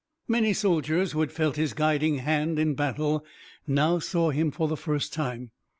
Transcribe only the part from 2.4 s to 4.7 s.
in battle now saw him for